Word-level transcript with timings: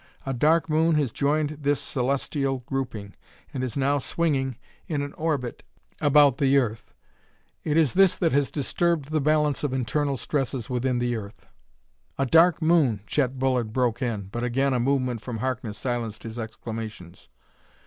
A 0.25 0.33
dark 0.33 0.67
moon 0.67 0.95
has 0.95 1.11
joined 1.11 1.59
this 1.61 1.79
celestial 1.79 2.63
grouping, 2.65 3.13
and 3.53 3.63
is 3.63 3.77
now 3.77 3.99
swinging 3.99 4.57
in 4.87 5.03
an 5.03 5.13
orbit 5.13 5.61
about 5.99 6.39
the 6.39 6.57
earth. 6.57 6.91
It 7.63 7.77
is 7.77 7.93
this 7.93 8.15
that 8.17 8.31
has 8.31 8.49
disturbed 8.49 9.11
the 9.11 9.21
balance 9.21 9.63
of 9.63 9.73
internal 9.73 10.17
stresses 10.17 10.71
within 10.71 10.97
the 10.97 11.15
earth 11.15 11.45
""A 12.17 12.25
dark 12.25 12.63
moon!" 12.63 13.01
Chet 13.05 13.37
Bullard 13.37 13.73
broke 13.73 14.01
in, 14.01 14.29
but 14.31 14.43
again 14.43 14.73
a 14.73 14.79
movement 14.79 15.21
from 15.21 15.37
Harkness 15.37 15.77
silenced 15.77 16.23
his 16.23 16.39
exclamations. 16.39 17.29